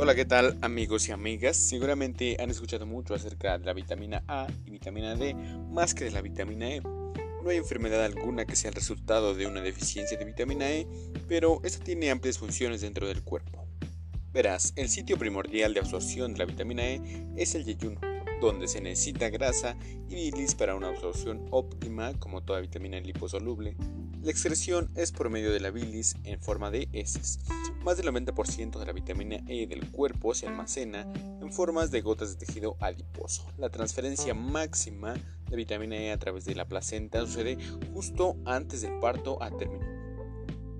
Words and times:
Hola, 0.00 0.14
¿qué 0.14 0.24
tal 0.24 0.56
amigos 0.62 1.08
y 1.08 1.12
amigas? 1.12 1.56
Seguramente 1.56 2.36
han 2.40 2.50
escuchado 2.50 2.86
mucho 2.86 3.14
acerca 3.14 3.58
de 3.58 3.64
la 3.64 3.72
vitamina 3.72 4.22
A 4.28 4.46
y 4.64 4.70
vitamina 4.70 5.16
D 5.16 5.34
más 5.34 5.92
que 5.92 6.04
de 6.04 6.12
la 6.12 6.22
vitamina 6.22 6.70
E. 6.70 6.80
No 6.80 7.50
hay 7.50 7.56
enfermedad 7.56 8.04
alguna 8.04 8.46
que 8.46 8.54
sea 8.54 8.68
el 8.68 8.76
resultado 8.76 9.34
de 9.34 9.48
una 9.48 9.60
deficiencia 9.60 10.16
de 10.16 10.24
vitamina 10.24 10.70
E, 10.70 10.86
pero 11.26 11.60
esta 11.64 11.82
tiene 11.82 12.12
amplias 12.12 12.38
funciones 12.38 12.80
dentro 12.80 13.08
del 13.08 13.24
cuerpo. 13.24 13.66
Verás, 14.32 14.72
el 14.76 14.88
sitio 14.88 15.18
primordial 15.18 15.74
de 15.74 15.80
absorción 15.80 16.32
de 16.32 16.38
la 16.38 16.44
vitamina 16.44 16.86
E 16.86 17.02
es 17.36 17.56
el 17.56 17.64
yeyuno, 17.64 18.00
donde 18.40 18.68
se 18.68 18.80
necesita 18.80 19.30
grasa 19.30 19.76
y 20.08 20.14
bilis 20.14 20.54
para 20.54 20.76
una 20.76 20.90
absorción 20.90 21.44
óptima 21.50 22.12
como 22.20 22.44
toda 22.44 22.60
vitamina 22.60 23.00
liposoluble. 23.00 23.74
La 24.22 24.32
excreción 24.32 24.90
es 24.96 25.12
por 25.12 25.30
medio 25.30 25.52
de 25.52 25.60
la 25.60 25.70
bilis 25.70 26.16
en 26.24 26.40
forma 26.40 26.72
de 26.72 26.88
heces. 26.92 27.38
Más 27.84 27.96
del 27.96 28.06
90% 28.06 28.78
de 28.78 28.84
la 28.84 28.92
vitamina 28.92 29.36
E 29.46 29.68
del 29.68 29.90
cuerpo 29.92 30.34
se 30.34 30.48
almacena 30.48 31.10
en 31.40 31.52
formas 31.52 31.92
de 31.92 32.00
gotas 32.00 32.30
de 32.30 32.44
tejido 32.44 32.76
adiposo. 32.80 33.46
La 33.58 33.70
transferencia 33.70 34.34
máxima 34.34 35.14
de 35.48 35.56
vitamina 35.56 35.96
E 35.96 36.10
a 36.10 36.18
través 36.18 36.44
de 36.44 36.56
la 36.56 36.66
placenta 36.66 37.20
sucede 37.20 37.58
justo 37.94 38.36
antes 38.44 38.82
del 38.82 38.98
parto 38.98 39.40
a 39.40 39.56
término. 39.56 39.86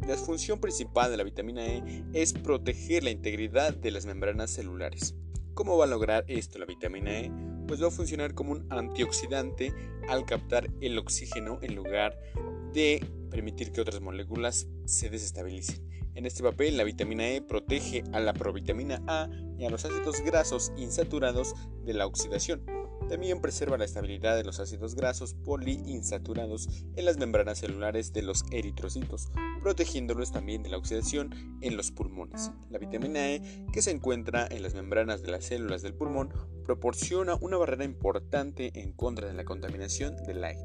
La 0.06 0.16
función 0.16 0.58
principal 0.58 1.10
de 1.10 1.16
la 1.16 1.24
vitamina 1.24 1.64
E 1.64 2.04
es 2.14 2.32
proteger 2.32 3.04
la 3.04 3.10
integridad 3.10 3.72
de 3.72 3.92
las 3.92 4.04
membranas 4.04 4.50
celulares. 4.50 5.14
¿Cómo 5.54 5.76
va 5.76 5.84
a 5.84 5.88
lograr 5.88 6.24
esto 6.26 6.58
la 6.58 6.66
vitamina 6.66 7.20
E? 7.20 7.57
Pues 7.68 7.82
va 7.82 7.88
a 7.88 7.90
funcionar 7.90 8.34
como 8.34 8.52
un 8.52 8.66
antioxidante 8.70 9.74
al 10.08 10.24
captar 10.24 10.70
el 10.80 10.96
oxígeno 10.96 11.58
en 11.60 11.74
lugar 11.74 12.18
de 12.72 13.06
permitir 13.30 13.72
que 13.72 13.82
otras 13.82 14.00
moléculas 14.00 14.66
se 14.86 15.10
desestabilicen. 15.10 15.86
En 16.14 16.24
este 16.24 16.42
papel, 16.42 16.78
la 16.78 16.84
vitamina 16.84 17.28
E 17.28 17.42
protege 17.42 18.04
a 18.12 18.20
la 18.20 18.32
provitamina 18.32 19.02
A 19.06 19.28
y 19.58 19.66
a 19.66 19.70
los 19.70 19.84
ácidos 19.84 20.22
grasos 20.22 20.72
insaturados 20.78 21.54
de 21.84 21.92
la 21.92 22.06
oxidación. 22.06 22.64
También 23.08 23.40
preserva 23.40 23.78
la 23.78 23.86
estabilidad 23.86 24.36
de 24.36 24.44
los 24.44 24.60
ácidos 24.60 24.94
grasos 24.94 25.32
poliinsaturados 25.32 26.68
en 26.94 27.04
las 27.04 27.16
membranas 27.16 27.58
celulares 27.58 28.12
de 28.12 28.22
los 28.22 28.44
eritrocitos, 28.50 29.28
protegiéndolos 29.62 30.30
también 30.30 30.62
de 30.62 30.68
la 30.68 30.76
oxidación 30.76 31.58
en 31.62 31.76
los 31.76 31.90
pulmones. 31.90 32.50
La 32.70 32.78
vitamina 32.78 33.30
E, 33.30 33.66
que 33.72 33.80
se 33.80 33.92
encuentra 33.92 34.46
en 34.50 34.62
las 34.62 34.74
membranas 34.74 35.22
de 35.22 35.30
las 35.30 35.46
células 35.46 35.80
del 35.80 35.94
pulmón, 35.94 36.32
proporciona 36.64 37.36
una 37.36 37.56
barrera 37.56 37.84
importante 37.84 38.72
en 38.74 38.92
contra 38.92 39.26
de 39.26 39.34
la 39.34 39.44
contaminación 39.44 40.16
del 40.24 40.44
aire. 40.44 40.64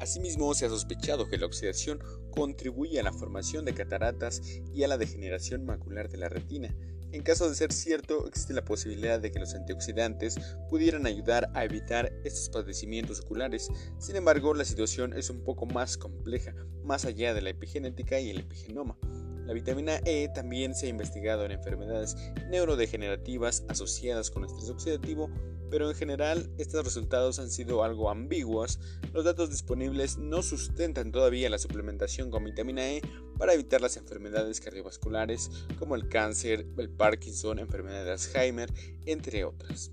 Asimismo, 0.00 0.52
se 0.54 0.66
ha 0.66 0.68
sospechado 0.68 1.28
que 1.28 1.38
la 1.38 1.46
oxidación 1.46 2.00
contribuye 2.30 3.00
a 3.00 3.02
la 3.02 3.12
formación 3.12 3.64
de 3.64 3.74
cataratas 3.74 4.42
y 4.74 4.82
a 4.82 4.88
la 4.88 4.98
degeneración 4.98 5.64
macular 5.64 6.08
de 6.08 6.18
la 6.18 6.28
retina. 6.28 6.74
En 7.16 7.22
caso 7.22 7.48
de 7.48 7.54
ser 7.54 7.72
cierto, 7.72 8.28
existe 8.28 8.52
la 8.52 8.62
posibilidad 8.62 9.18
de 9.18 9.32
que 9.32 9.38
los 9.38 9.54
antioxidantes 9.54 10.38
pudieran 10.68 11.06
ayudar 11.06 11.48
a 11.54 11.64
evitar 11.64 12.12
estos 12.24 12.50
padecimientos 12.50 13.20
oculares. 13.20 13.70
Sin 13.98 14.16
embargo, 14.16 14.52
la 14.52 14.66
situación 14.66 15.14
es 15.14 15.30
un 15.30 15.42
poco 15.42 15.64
más 15.64 15.96
compleja, 15.96 16.52
más 16.84 17.06
allá 17.06 17.32
de 17.32 17.40
la 17.40 17.48
epigenética 17.48 18.20
y 18.20 18.28
el 18.28 18.40
epigenoma. 18.40 18.98
La 19.46 19.54
vitamina 19.54 19.98
E 20.04 20.28
también 20.34 20.74
se 20.74 20.88
ha 20.88 20.90
investigado 20.90 21.46
en 21.46 21.52
enfermedades 21.52 22.14
neurodegenerativas 22.50 23.64
asociadas 23.68 24.30
con 24.30 24.44
estrés 24.44 24.68
oxidativo, 24.68 25.30
pero 25.70 25.88
en 25.88 25.94
general 25.96 26.50
estos 26.58 26.84
resultados 26.84 27.38
han 27.38 27.50
sido 27.50 27.84
algo 27.84 28.10
ambiguos. 28.10 28.78
Los 29.12 29.24
datos 29.24 29.50
disponibles 29.50 30.18
no 30.18 30.42
sustentan 30.42 31.12
todavía 31.12 31.50
la 31.50 31.58
suplementación 31.58 32.30
con 32.30 32.44
vitamina 32.44 32.88
E 32.88 33.02
para 33.38 33.54
evitar 33.54 33.80
las 33.80 33.96
enfermedades 33.96 34.60
cardiovasculares 34.60 35.50
como 35.78 35.94
el 35.94 36.08
cáncer, 36.08 36.66
el 36.78 36.90
Parkinson, 36.90 37.58
enfermedad 37.58 38.04
de 38.04 38.12
Alzheimer, 38.12 38.72
entre 39.06 39.44
otras. 39.44 39.92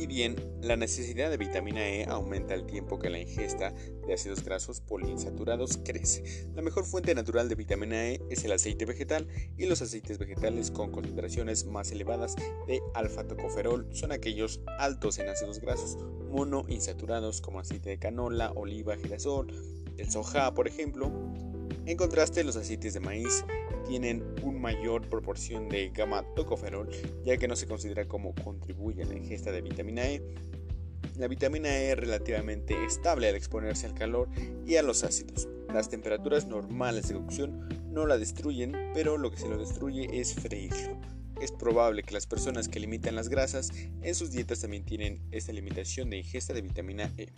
Y 0.00 0.06
bien, 0.06 0.34
la 0.62 0.76
necesidad 0.76 1.28
de 1.28 1.36
vitamina 1.36 1.86
E 1.86 2.06
aumenta 2.06 2.54
al 2.54 2.64
tiempo 2.66 2.98
que 2.98 3.10
la 3.10 3.18
ingesta 3.18 3.74
de 4.06 4.14
ácidos 4.14 4.42
grasos 4.42 4.80
poliinsaturados 4.80 5.76
crece. 5.84 6.48
La 6.54 6.62
mejor 6.62 6.86
fuente 6.86 7.14
natural 7.14 7.50
de 7.50 7.54
vitamina 7.54 8.08
E 8.08 8.22
es 8.30 8.42
el 8.46 8.52
aceite 8.52 8.86
vegetal 8.86 9.28
y 9.58 9.66
los 9.66 9.82
aceites 9.82 10.16
vegetales 10.16 10.70
con 10.70 10.90
concentraciones 10.90 11.66
más 11.66 11.92
elevadas 11.92 12.34
de 12.66 12.80
alfa-tocoferol 12.94 13.88
son 13.92 14.12
aquellos 14.12 14.62
altos 14.78 15.18
en 15.18 15.28
ácidos 15.28 15.60
grasos 15.60 15.98
monoinsaturados 16.30 17.42
como 17.42 17.60
aceite 17.60 17.90
de 17.90 17.98
canola, 17.98 18.52
oliva, 18.52 18.96
girasol, 18.96 19.52
el 19.98 20.10
soja, 20.10 20.54
por 20.54 20.66
ejemplo. 20.66 21.12
En 21.86 21.96
contraste, 21.96 22.44
los 22.44 22.56
aceites 22.56 22.94
de 22.94 23.00
maíz 23.00 23.44
tienen 23.88 24.22
una 24.42 24.58
mayor 24.58 25.08
proporción 25.08 25.68
de 25.68 25.90
gamma 25.90 26.24
tocoferol, 26.34 26.88
ya 27.24 27.36
que 27.36 27.48
no 27.48 27.56
se 27.56 27.66
considera 27.66 28.06
como 28.06 28.34
contribuye 28.34 29.02
a 29.02 29.06
la 29.06 29.16
ingesta 29.16 29.50
de 29.50 29.62
vitamina 29.62 30.06
E. 30.06 30.22
La 31.16 31.26
vitamina 31.26 31.68
E 31.68 31.92
es 31.92 31.96
relativamente 31.96 32.84
estable 32.84 33.28
al 33.28 33.34
exponerse 33.34 33.86
al 33.86 33.94
calor 33.94 34.28
y 34.66 34.76
a 34.76 34.82
los 34.82 35.02
ácidos. 35.02 35.48
Las 35.72 35.88
temperaturas 35.88 36.46
normales 36.46 37.08
de 37.08 37.14
cocción 37.14 37.68
no 37.90 38.06
la 38.06 38.18
destruyen, 38.18 38.72
pero 38.94 39.18
lo 39.18 39.30
que 39.30 39.38
se 39.38 39.48
lo 39.48 39.58
destruye 39.58 40.20
es 40.20 40.34
freírlo. 40.34 40.98
Es 41.40 41.52
probable 41.52 42.02
que 42.02 42.12
las 42.12 42.26
personas 42.26 42.68
que 42.68 42.80
limitan 42.80 43.16
las 43.16 43.28
grasas 43.28 43.70
en 44.02 44.14
sus 44.14 44.30
dietas 44.30 44.60
también 44.60 44.84
tienen 44.84 45.22
esta 45.30 45.52
limitación 45.52 46.10
de 46.10 46.18
ingesta 46.18 46.52
de 46.52 46.60
vitamina 46.60 47.10
E. 47.16 47.32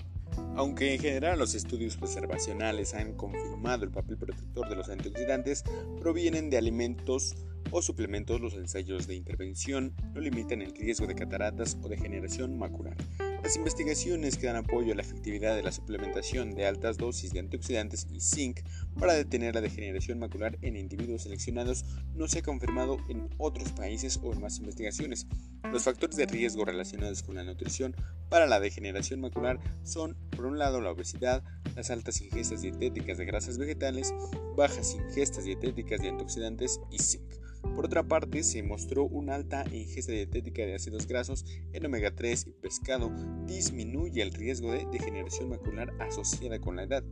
Aunque 0.57 0.95
en 0.95 1.01
general 1.01 1.39
los 1.39 1.55
estudios 1.55 1.97
observacionales 2.01 2.95
han 2.95 3.15
confirmado 3.15 3.85
el 3.85 3.91
papel 3.91 4.19
protector 4.19 4.69
de 4.69 4.77
los 4.77 4.89
antioxidantes, 4.89 5.65
provienen 6.01 6.51
de 6.51 6.59
alimentos 6.59 7.35
o 7.71 7.81
suplementos, 7.81 8.41
los 8.41 8.55
ensayos 8.55 9.07
de 9.07 9.15
intervención 9.15 9.95
no 10.15 10.21
limitan 10.21 10.61
el 10.61 10.75
riesgo 10.75 11.07
de 11.07 11.15
cataratas 11.15 11.79
o 11.83 11.89
degeneración 11.89 12.59
macular. 12.59 12.97
Las 13.53 13.59
investigaciones 13.59 14.39
que 14.39 14.47
dan 14.47 14.57
apoyo 14.57 14.95
a 14.95 14.97
la 14.97 15.03
efectividad 15.03 15.55
de 15.55 15.63
la 15.63 15.73
suplementación 15.73 16.55
de 16.55 16.65
altas 16.65 16.97
dosis 16.97 17.35
de 17.35 17.41
antioxidantes 17.41 18.07
y 18.11 18.19
zinc 18.19 18.61
para 18.99 19.13
detener 19.13 19.55
la 19.55 19.61
degeneración 19.61 20.19
macular 20.19 20.57
en 20.63 20.75
individuos 20.75 21.25
seleccionados 21.25 21.85
no 22.15 22.29
se 22.29 22.39
ha 22.39 22.43
confirmado 22.43 22.97
en 23.11 23.29
otros 23.37 23.71
países 23.73 24.19
o 24.23 24.33
en 24.33 24.41
más 24.41 24.57
investigaciones. 24.57 25.27
Los 25.71 25.83
factores 25.83 26.17
de 26.17 26.25
riesgo 26.25 26.65
relacionados 26.65 27.23
con 27.23 27.35
la 27.35 27.45
nutrición 27.45 27.95
para 28.31 28.47
la 28.47 28.59
degeneración 28.59 29.21
macular 29.21 29.61
son, 29.83 30.17
por 30.35 30.47
un 30.47 30.59
lado, 30.59 30.81
la 30.81 30.93
obesidad, 30.93 31.45
las 31.77 31.91
altas 31.91 32.23
ingestas 32.23 32.63
dietéticas 32.63 33.19
de 33.19 33.27
grasas 33.27 33.59
vegetales, 33.59 34.15
bajas 34.57 34.95
ingestas 34.95 35.45
dietéticas 35.45 36.01
de 36.01 36.09
antioxidantes 36.09 36.81
y 36.91 36.99
zinc. 37.01 37.42
Por 37.63 37.87
otra 37.87 38.03
parte, 38.03 38.43
se 38.43 38.63
mostró 38.63 39.05
una 39.05 39.35
alta 39.35 39.65
ingesta 39.73 40.13
dietética 40.13 40.63
de 40.63 40.75
ácidos 40.75 41.07
grasos 41.07 41.45
en 41.73 41.87
omega 41.87 42.15
3 42.15 42.47
y 42.49 42.53
pescado 42.53 43.11
disminuye 43.47 44.23
el 44.23 44.33
riesgo 44.33 44.73
de 44.73 44.87
degeneración 44.93 45.49
macular 45.49 45.93
asociada 46.01 46.61
con 46.61 46.77
la 46.77 46.85
edad. 46.85 47.05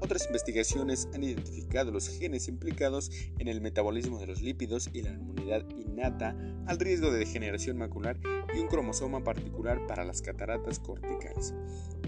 Otras 0.00 0.26
investigaciones 0.26 1.08
han 1.14 1.24
identificado 1.24 1.90
los 1.90 2.08
genes 2.08 2.48
implicados 2.48 3.10
en 3.38 3.48
el 3.48 3.60
metabolismo 3.60 4.18
de 4.18 4.26
los 4.26 4.40
lípidos 4.40 4.88
y 4.92 5.02
la 5.02 5.10
inmunidad 5.10 5.68
innata 5.76 6.36
al 6.66 6.78
riesgo 6.78 7.10
de 7.10 7.18
degeneración 7.18 7.76
macular 7.76 8.18
y 8.54 8.58
un 8.58 8.68
cromosoma 8.68 9.22
particular 9.22 9.86
para 9.86 10.04
las 10.04 10.22
cataratas 10.22 10.78
corticales. 10.78 11.54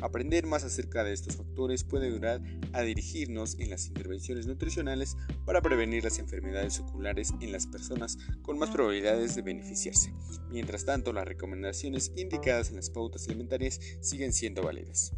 Aprender 0.01 0.47
más 0.47 0.65
acerca 0.65 1.05
de 1.05 1.13
estos 1.13 1.37
factores 1.37 1.85
puede 1.85 2.07
ayudar 2.07 2.43
a 2.73 2.83
dirigirnos 2.83 3.57
en 3.61 3.71
las 3.71 3.87
intervenciones 3.87 4.47
nutricionales 4.47 5.17
para 5.45 5.61
prevenir 5.61 6.03
las 6.03 6.19
enfermedades 6.19 6.81
oculares 6.81 7.33
en 7.41 7.53
las 7.53 7.67
personas 7.67 8.17
con 8.41 8.59
más 8.59 8.71
probabilidades 8.71 9.37
de 9.37 9.43
beneficiarse. 9.43 10.13
Mientras 10.51 10.85
tanto, 10.85 11.13
las 11.13 11.27
recomendaciones 11.27 12.13
indicadas 12.17 12.71
en 12.71 12.77
las 12.77 12.91
pautas 12.91 13.29
alimentarias 13.29 13.79
siguen 14.01 14.33
siendo 14.33 14.63
válidas. 14.63 15.13